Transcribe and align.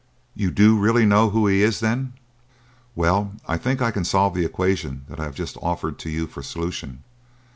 "You 0.33 0.49
do 0.49 0.79
really 0.79 1.05
know 1.05 1.29
who 1.29 1.45
he 1.45 1.61
is, 1.61 1.79
then?" 1.79 2.13
"Well, 2.95 3.33
I 3.47 3.57
think 3.57 3.83
I 3.83 3.91
can 3.91 4.03
solve 4.03 4.33
the 4.33 4.45
equation 4.45 5.05
that 5.07 5.19
I 5.19 5.25
have 5.25 5.35
just 5.35 5.57
offered 5.61 5.99
to 5.99 6.09
you 6.09 6.25
for 6.25 6.41
solution. 6.41 7.03